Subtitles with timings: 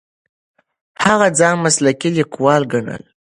[1.05, 3.09] هغه ځان مسلکي لیکواله ګڼله.